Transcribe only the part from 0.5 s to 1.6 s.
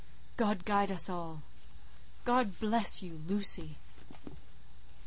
guide us all!